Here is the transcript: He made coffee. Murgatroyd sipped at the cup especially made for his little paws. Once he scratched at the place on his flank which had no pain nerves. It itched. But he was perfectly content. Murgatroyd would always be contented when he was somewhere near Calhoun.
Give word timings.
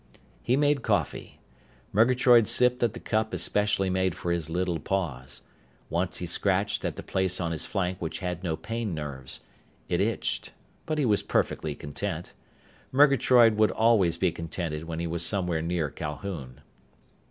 He 0.41 0.57
made 0.57 0.81
coffee. 0.81 1.39
Murgatroyd 1.93 2.47
sipped 2.47 2.81
at 2.81 2.93
the 2.93 2.99
cup 2.99 3.35
especially 3.35 3.87
made 3.91 4.15
for 4.15 4.31
his 4.31 4.49
little 4.49 4.79
paws. 4.79 5.43
Once 5.91 6.17
he 6.17 6.25
scratched 6.25 6.83
at 6.83 6.95
the 6.95 7.03
place 7.03 7.39
on 7.39 7.51
his 7.51 7.67
flank 7.67 8.01
which 8.01 8.17
had 8.17 8.43
no 8.43 8.57
pain 8.57 8.95
nerves. 8.95 9.41
It 9.89 10.01
itched. 10.01 10.53
But 10.87 10.97
he 10.97 11.05
was 11.05 11.21
perfectly 11.21 11.75
content. 11.75 12.33
Murgatroyd 12.91 13.57
would 13.57 13.69
always 13.69 14.17
be 14.17 14.31
contented 14.31 14.85
when 14.85 14.97
he 14.97 15.05
was 15.05 15.23
somewhere 15.23 15.61
near 15.61 15.91
Calhoun. 15.91 16.61